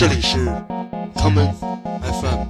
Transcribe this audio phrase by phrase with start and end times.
[0.00, 0.38] 这里是
[1.14, 1.52] common
[2.00, 2.40] FM，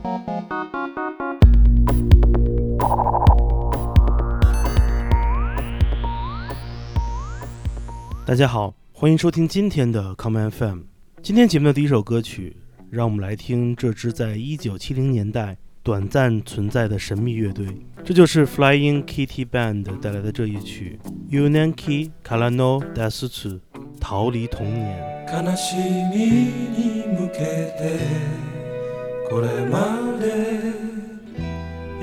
[8.24, 10.82] 大家好，欢迎收听今天的 common FM。
[11.24, 12.56] 今天节目的第一首歌曲，
[12.88, 17.66] 让我们来听这支在一九七零年代短暂存在的神秘乐队，
[18.04, 23.26] 这就是 Flying Kitty Band 带来的这一曲《U Naki n k a l a n o Desu》——
[24.00, 25.00] 逃离童年。
[27.32, 27.98] けて
[29.28, 30.90] これまで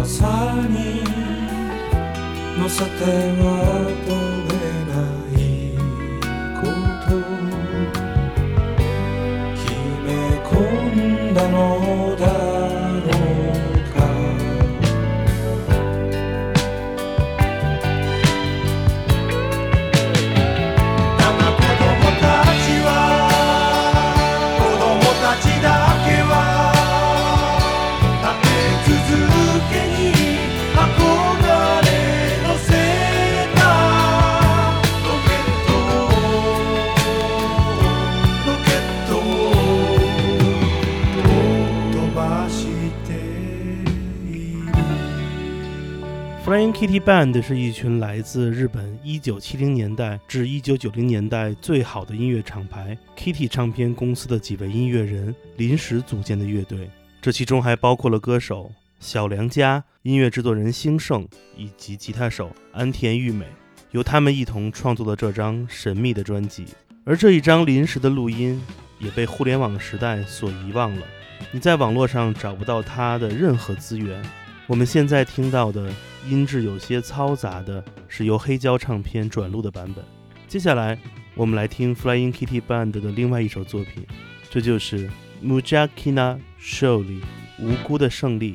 [0.06, 1.02] さに
[2.58, 4.12] 乗せては飛
[4.48, 5.72] べない
[6.54, 6.66] こ
[7.08, 7.16] と
[9.56, 12.03] 決め込んだの
[46.72, 56.88] Kitty Band 是一群来自日本一九七零年代至一九九零年代最好的音乐厂牌 Kitty 唱片公司的几位音乐人临时组建的乐队，
[57.20, 61.26] 这其中还包括了歌手小良家、音乐制作人兴盛
[61.56, 63.44] 以及吉他手安田裕美，
[63.90, 66.64] 由他们一同创作了这张神秘的专辑。
[67.04, 68.60] 而这一张临时的录音
[68.98, 71.02] 也被互联网时代所遗忘了，
[71.52, 74.22] 你在网络上找不到它的任何资源。
[74.66, 75.90] 我们现在听到的
[76.26, 80.02] 音质有些嘈杂的，是由黑胶唱片转录的版本。
[80.48, 80.98] 接下来，
[81.34, 84.06] 我们来听 Flying Kitty Band 的另外一首作品，
[84.48, 85.10] 这就是
[85.44, 87.20] Mujakina Show 里
[87.62, 88.54] 《无辜的胜利》。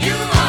[0.00, 0.41] You are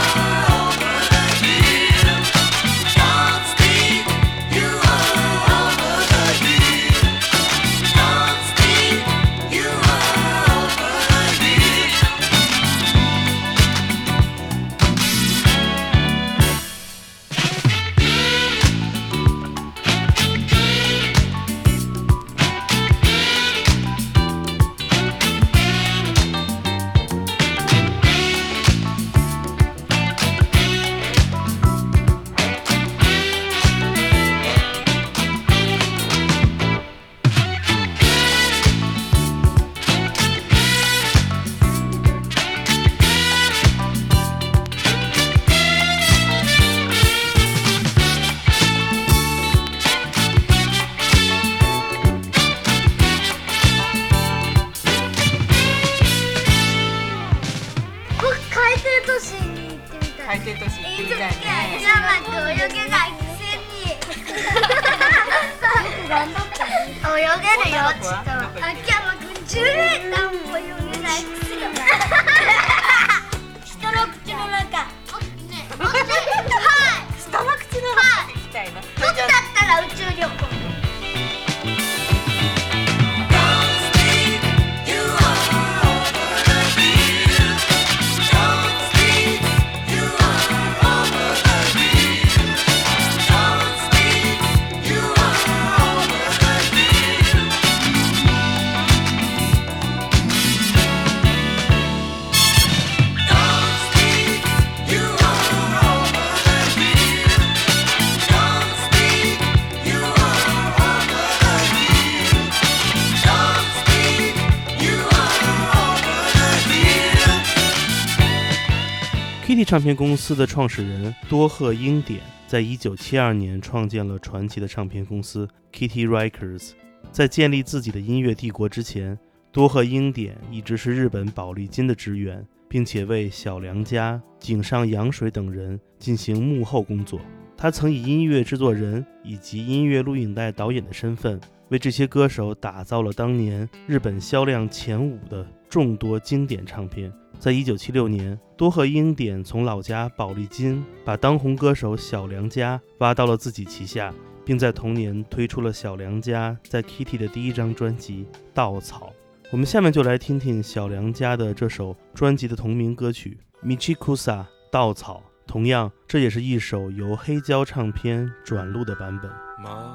[119.73, 126.73] 唱片公司的创始人多赫·英典，在一九七二年创建了传奇的唱片公司 Kitty Records。
[127.11, 129.17] 在建立自己的音乐帝国之前，
[129.51, 137.19] 多赫·英典一直是日本宝丽金的职员，并且为小良家、井上洋水等人进行幕后工作。
[137.57, 147.11] 他曾以音乐制作人以及音乐录影带导演的身份，为这些歌手打造了当年日本销量前五的众多经典唱片。
[147.39, 154.13] 在一九七六年，多贺英典从老家宝利金把当红歌手小良家挖到了自己旗下，
[154.45, 159.11] 并在同年推出了小良家在 Kitty 的第一张专辑《稻草》。
[159.51, 165.21] 我们下面就来听听小良家的这首专辑的同名歌曲《m i c h i k u s a 稻草》。
[165.45, 169.93] 同样，这也是一首由黑胶唱片转录的版本。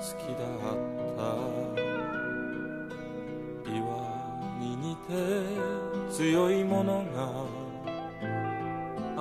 [0.00, 0.76] きだっ
[1.16, 1.32] た
[3.70, 3.80] 岩
[4.60, 5.08] に似て
[6.12, 7.16] 強いものが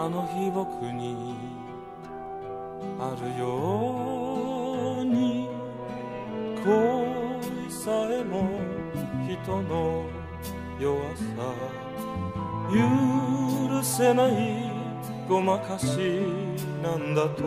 [0.02, 1.00] あの日僕に
[3.00, 5.18] あるように
[6.62, 6.68] 恋
[7.72, 8.38] さえも
[9.26, 9.74] 人の
[10.78, 11.24] 弱さ
[12.70, 12.78] 許
[13.82, 14.72] せない
[15.30, 15.86] ごまかし
[16.84, 17.44] なんだと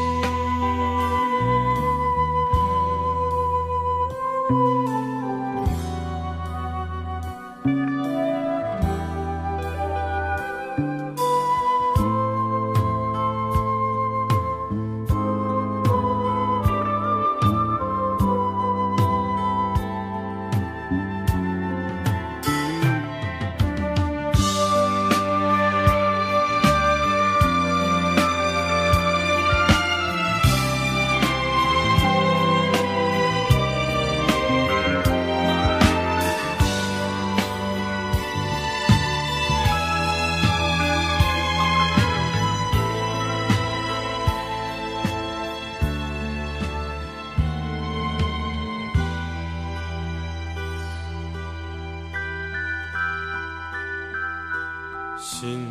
[55.39, 55.67] 真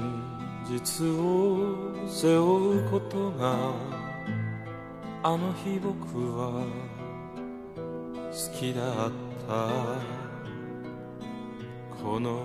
[0.69, 3.65] 実を背負うことが
[5.23, 6.07] あの日僕
[6.37, 6.67] は
[8.15, 9.13] 好きだっ
[9.49, 9.71] た
[12.05, 12.43] この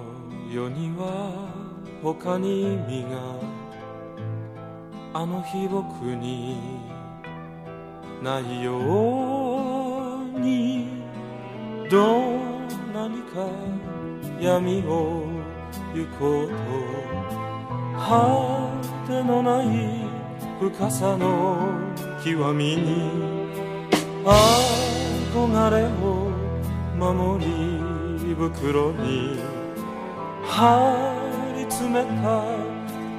[0.50, 1.52] 世には
[2.02, 3.36] 他に意味が
[5.20, 6.56] あの日僕に
[8.24, 10.88] ないように
[11.92, 13.46] どんなにか
[14.40, 15.24] 闇を
[15.94, 16.89] 行こうと
[18.10, 18.16] 果
[19.08, 19.68] てのない
[20.60, 21.68] 深さの
[22.26, 23.12] 極みに
[25.32, 26.32] 憧れを
[26.98, 27.46] 守り
[28.34, 29.38] 袋に
[30.44, 32.42] 張り詰めた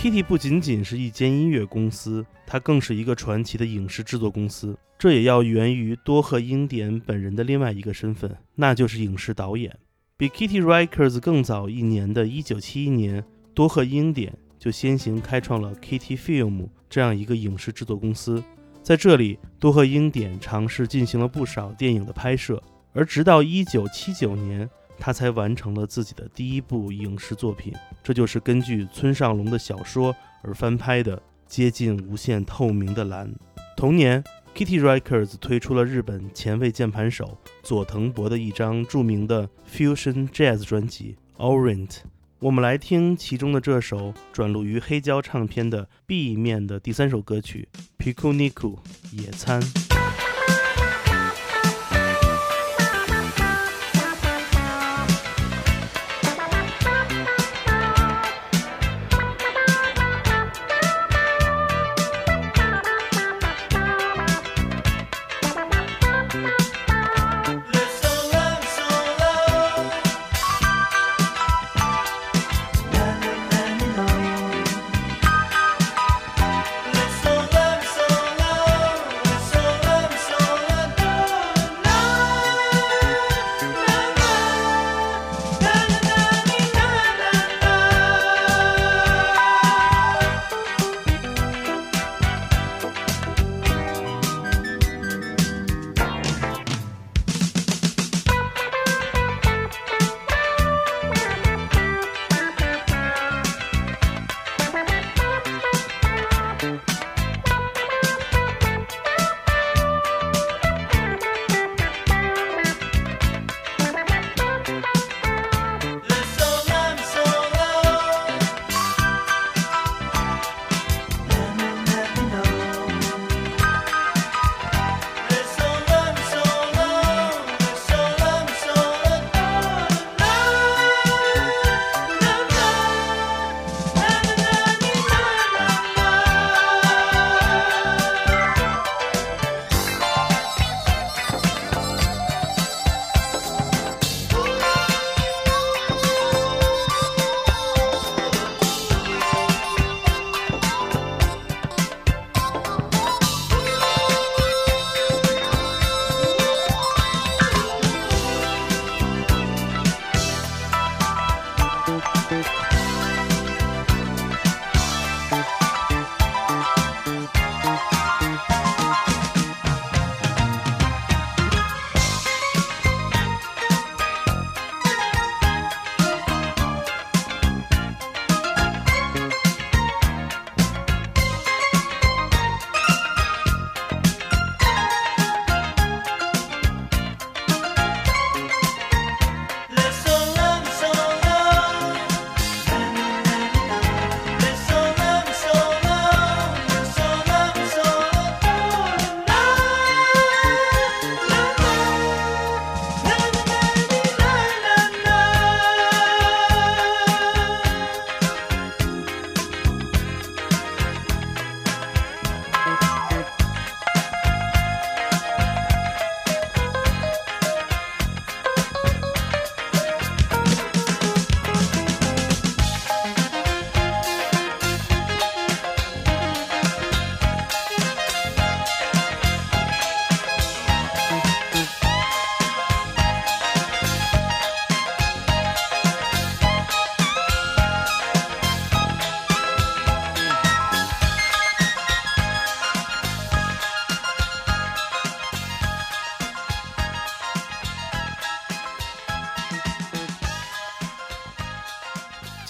[0.00, 4.78] Kitty 不仅仅是一间音乐公司，它更是一个传奇的影视制作公司。
[4.96, 9.76] 这也要源于多赫英典本人的另外一个身份，那就是影视导演。
[10.16, 18.40] 比 Kitty r i k e r s 更早一年的一九七一年，多赫英典就先行开创了 Kitty Film 这样一个影视制作公司。
[18.84, 22.62] 在这里，多赫英典尝试进行了不少电影的拍摄，
[22.92, 24.70] 而直到一九七九年。
[24.98, 33.26] 他才完成了自己的第一部影视作品，这就是根据村上龙的小说而翻拍的《接近无限透明的蓝》。
[33.76, 34.22] 同年
[34.54, 41.86] ，Kitty Records 推出了日本前卫键盘手佐藤博的一张著名的 Fusion Jazz 专辑《Orange》。
[42.40, 47.68] 我们来听其中的这首转录于黑胶唱片的 B 面的第三首歌曲
[48.14, 48.76] 《Picuni Ku
[49.12, 49.60] 野餐》。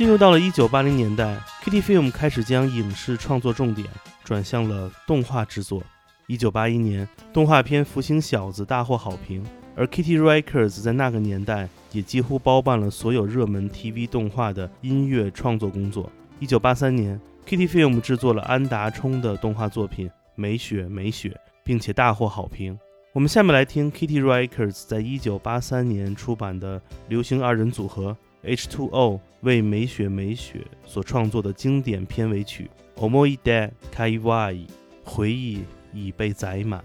[0.09, 3.87] 又到了1980年代，Kitty f i l m 开始将影视创作重点
[4.25, 5.83] 转向了动画制作。
[6.29, 9.45] 1981年，动画片《福星小子》大获好评，
[9.77, 16.11] 而 Kitty Records 在那个年代也几乎包办了所有热门 TV 动画的音乐创作工作。
[16.41, 21.29] 1983年，Kitty f i l m 制作了安达充的动画作品《美雪美雪》，
[21.63, 22.79] 并且大获好评。
[23.13, 28.17] 我们下面来听 Kitty Records 在一九八三年出版的流行二人组合。
[28.45, 32.71] H2O 为美雪美雪所创作的经典片尾曲
[33.09, 34.65] 《Omo d a Kai w a i
[35.05, 36.83] 回忆已被载满，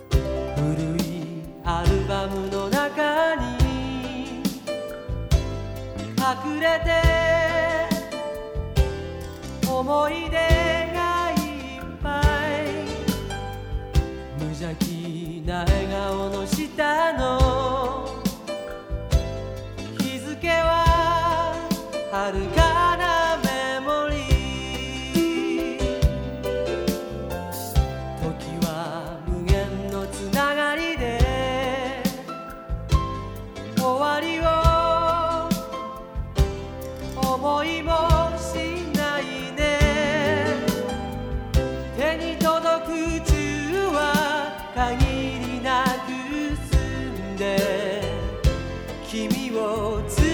[49.27, 50.29] 君を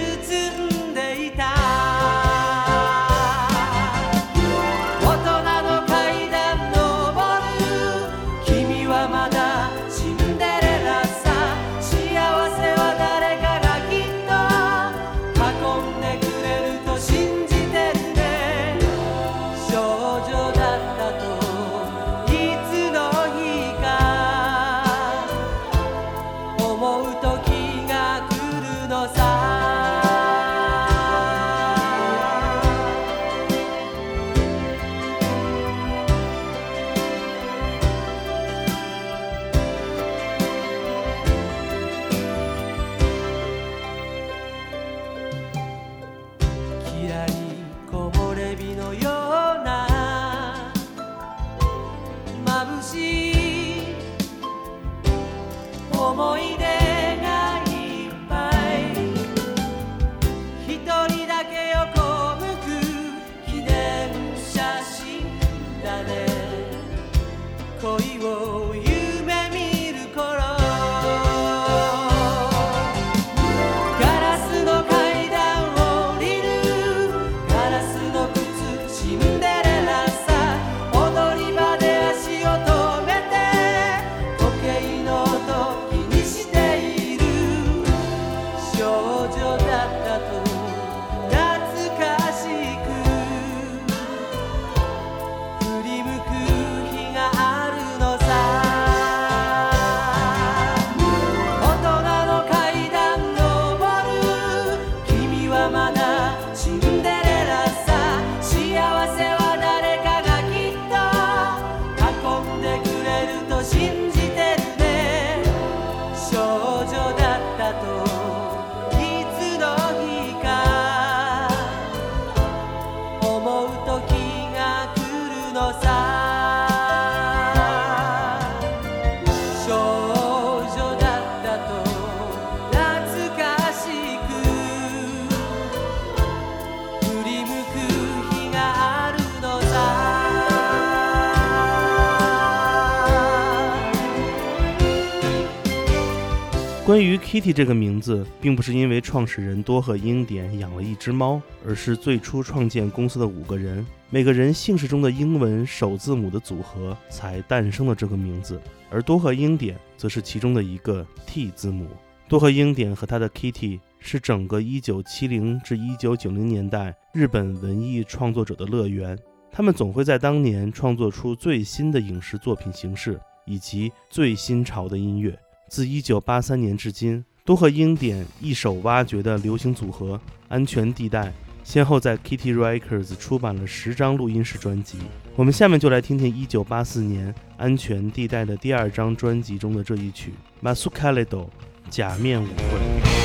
[146.96, 158.58] 关于 Kitty 这个名字，并不是因为创始人多贺英典养了一只猫，而是最初创建公司的五个人，每个人姓氏中的英文首字母的组合才诞生了这个名字。
[158.88, 161.86] 而多贺英典则是其中的一个 T 字母。
[162.30, 169.18] 多贺英典和他的 Kitty 是整个1970至1990年代日本文艺创作者的乐园，
[169.52, 175.38] 他们总会在当年创作出最新的影视作品形式以及最新潮的音乐。
[175.68, 181.32] 自1983年至今，都和英典一手挖掘的流行组合安全地带，
[181.64, 184.98] 先后在 Kitty Records 出版了十张录音室专辑。
[185.34, 190.32] 我们下面就来听听1984年安全地带的第二张专辑中的这一曲
[190.66, 191.48] 《Masu k a l i d o
[191.90, 193.15] 假面舞会。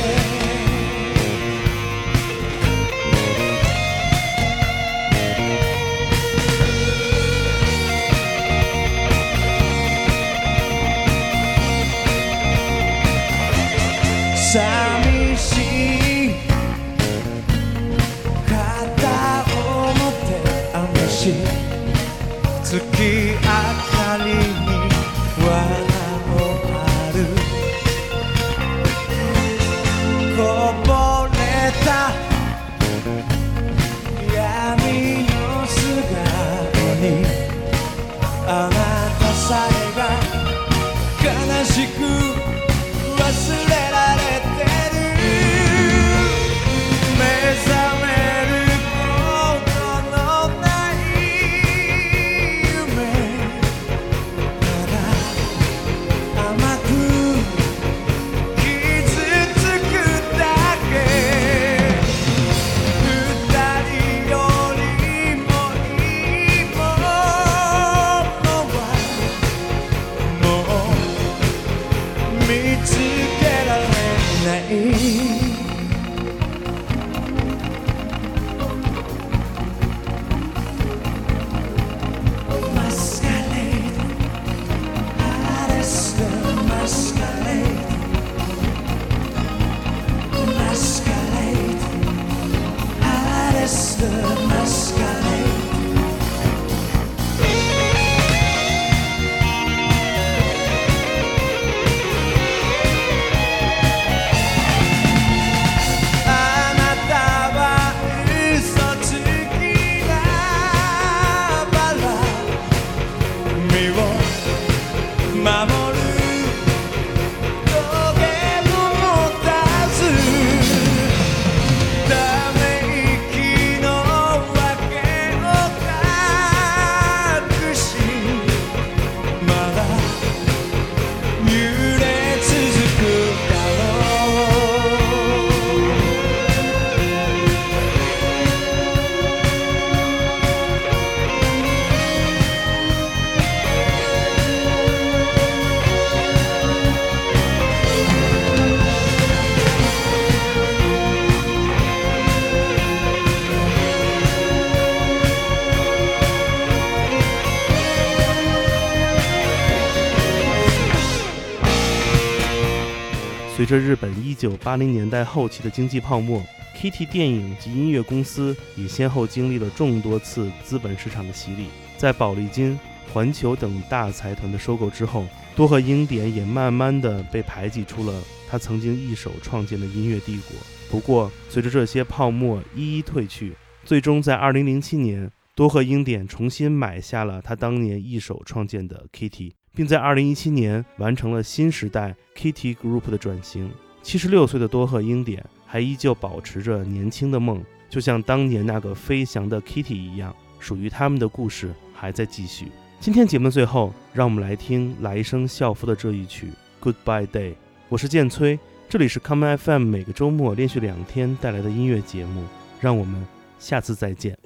[163.73, 166.45] 这日本1980年代后期的经济泡沫
[166.77, 171.69] ，Kitty 电影及音乐公司也先后经历了众多次资本市场的洗礼。
[171.97, 172.79] 在宝丽金、
[173.15, 175.25] 环球等大财团的收购之后，
[175.57, 178.13] 多和英典也慢慢的被排挤出了
[178.47, 180.55] 他曾经一手创建的音乐帝国。
[180.91, 183.55] 不过，随着这些泡沫一一退去，
[183.87, 189.53] 最终在2007年，多和英典重新买下了他当年一手创建的 Kitty。
[189.75, 193.73] 并在二零一七年完成了新时代 Kitty Group 的转型。
[194.03, 200.35] 七十六岁的多赫英典还依旧保持着年轻的梦，就像当年那个飞翔的 Kitty 一样。
[200.59, 202.71] 属于他们的故事还在继续。
[203.01, 206.51] 今天节目的最后，让我们来听来生校服》的这一曲
[206.87, 207.51] 《Goodbye Day》。
[207.89, 208.57] 我是建崔，
[208.89, 209.81] 这里是 c o common FM。
[209.85, 212.45] 每个周末连续两天带来的音乐节目，
[212.81, 213.27] 让我们
[213.59, 214.39] 下次再见。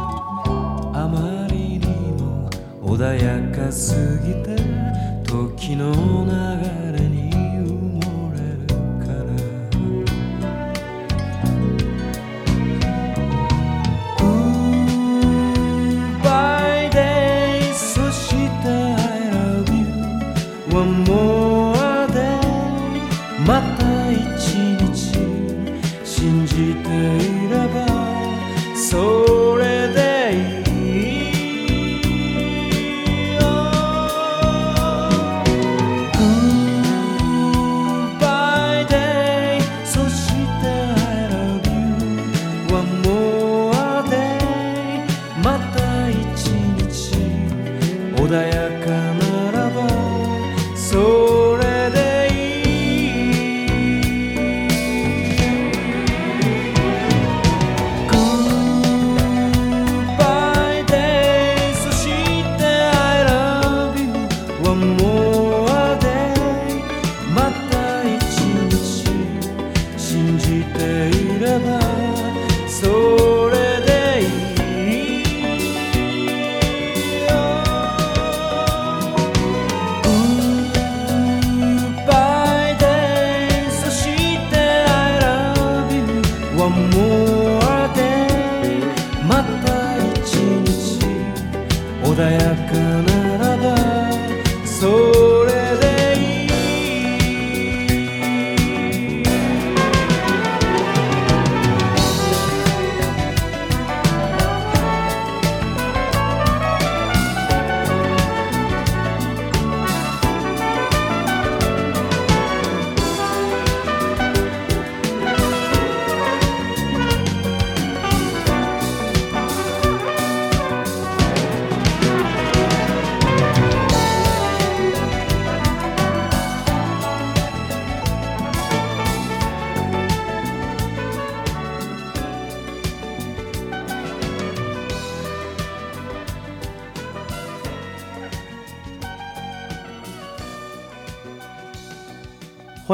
[0.51, 2.49] うあまりにも
[2.83, 4.53] 穏やかすぎた
[5.27, 5.93] 時の
[6.25, 6.86] 流れ